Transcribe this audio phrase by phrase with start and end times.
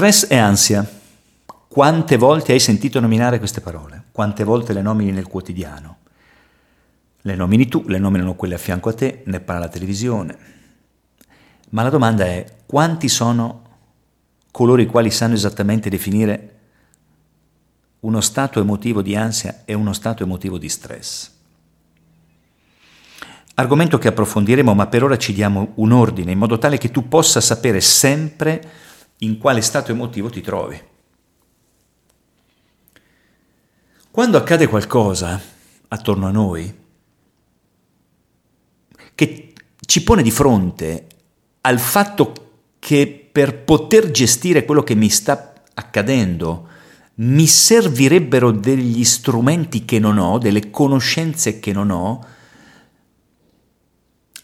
[0.00, 0.90] Stress e ansia.
[1.68, 4.04] Quante volte hai sentito nominare queste parole?
[4.12, 5.98] Quante volte le nomini nel quotidiano?
[7.20, 10.38] Le nomini tu, le nominano quelle a fianco a te, ne parla la televisione.
[11.68, 13.62] Ma la domanda è, quanti sono
[14.50, 16.54] coloro i quali sanno esattamente definire
[18.00, 21.30] uno stato emotivo di ansia e uno stato emotivo di stress?
[23.52, 27.06] Argomento che approfondiremo, ma per ora ci diamo un ordine in modo tale che tu
[27.06, 28.88] possa sapere sempre
[29.22, 30.80] in quale stato emotivo ti trovi.
[34.10, 35.40] Quando accade qualcosa
[35.88, 36.78] attorno a noi
[39.14, 39.52] che
[39.86, 41.06] ci pone di fronte
[41.62, 42.32] al fatto
[42.78, 46.68] che per poter gestire quello che mi sta accadendo
[47.16, 52.24] mi servirebbero degli strumenti che non ho, delle conoscenze che non ho,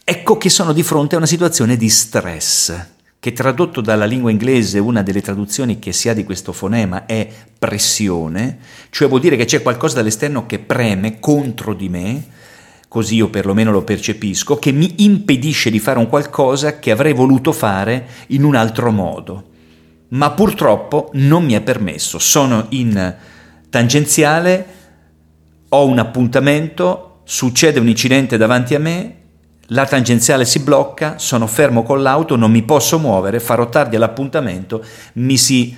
[0.03, 4.79] ecco che sono di fronte a una situazione di stress che tradotto dalla lingua inglese
[4.79, 7.27] una delle traduzioni che si ha di questo fonema è
[7.57, 12.25] pressione, cioè vuol dire che c'è qualcosa dall'esterno che preme contro di me,
[12.87, 17.51] così io perlomeno lo percepisco, che mi impedisce di fare un qualcosa che avrei voluto
[17.51, 19.43] fare in un altro modo.
[20.09, 23.15] Ma purtroppo non mi è permesso, sono in
[23.69, 24.65] tangenziale,
[25.69, 29.15] ho un appuntamento, succede un incidente davanti a me,
[29.67, 34.83] la tangenziale si blocca, sono fermo con l'auto, non mi posso muovere, farò tardi all'appuntamento,
[35.13, 35.75] mi si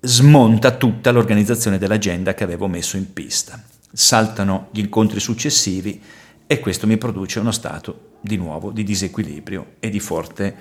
[0.00, 3.60] smonta tutta l'organizzazione dell'agenda che avevo messo in pista.
[3.90, 6.00] Saltano gli incontri successivi
[6.46, 10.56] e questo mi produce uno stato di nuovo di disequilibrio e di forte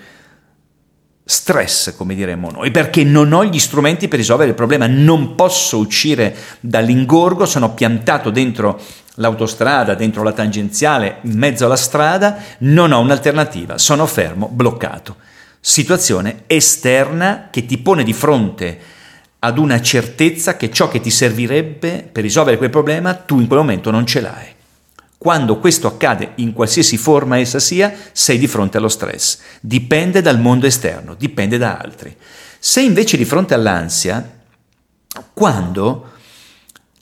[1.29, 5.77] stress, come diremmo noi, perché non ho gli strumenti per risolvere il problema, non posso
[5.77, 8.79] uscire dall'ingorgo, sono piantato dentro
[9.15, 15.17] l'autostrada, dentro la tangenziale, in mezzo alla strada, non ho un'alternativa, sono fermo, bloccato.
[15.59, 18.79] Situazione esterna che ti pone di fronte
[19.39, 23.59] ad una certezza che ciò che ti servirebbe per risolvere quel problema tu in quel
[23.59, 24.55] momento non ce l'hai.
[25.17, 29.39] Quando questo accade in qualsiasi forma essa sia, sei di fronte allo stress.
[29.59, 32.15] Dipende dal mondo esterno, dipende da altri.
[32.59, 34.35] Sei invece di fronte all'ansia
[35.33, 36.11] quando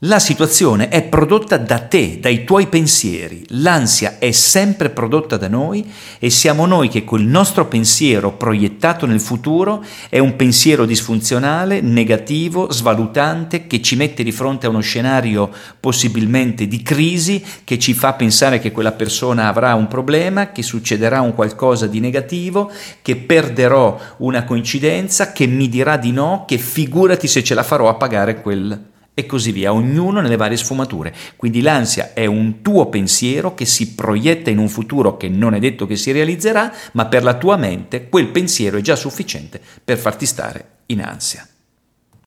[0.05, 3.43] la situazione è prodotta da te, dai tuoi pensieri.
[3.49, 5.83] L'ansia è sempre prodotta da noi
[6.19, 12.71] e siamo noi che col nostro pensiero proiettato nel futuro è un pensiero disfunzionale, negativo,
[12.71, 15.49] svalutante, che ci mette di fronte a uno scenario
[15.79, 21.21] possibilmente di crisi, che ci fa pensare che quella persona avrà un problema, che succederà
[21.21, 27.27] un qualcosa di negativo, che perderò una coincidenza, che mi dirà di no, che figurati
[27.27, 31.15] se ce la farò a pagare quel e così via, ognuno nelle varie sfumature.
[31.35, 35.59] Quindi l'ansia è un tuo pensiero che si proietta in un futuro che non è
[35.59, 39.97] detto che si realizzerà, ma per la tua mente quel pensiero è già sufficiente per
[39.97, 41.47] farti stare in ansia.